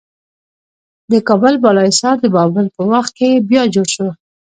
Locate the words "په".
2.75-2.81